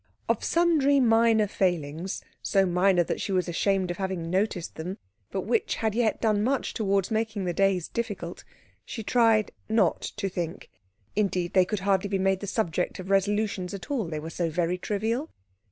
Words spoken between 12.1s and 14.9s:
made the subject of resolutions at all, they were so very